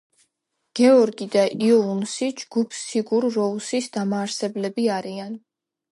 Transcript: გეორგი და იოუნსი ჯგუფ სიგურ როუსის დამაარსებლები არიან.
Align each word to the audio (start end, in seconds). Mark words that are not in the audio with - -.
გეორგი 0.79 1.27
და 1.35 1.43
იოუნსი 1.67 2.29
ჯგუფ 2.41 2.75
სიგურ 2.79 3.27
როუსის 3.37 3.91
დამაარსებლები 3.99 4.89
არიან. 5.01 5.41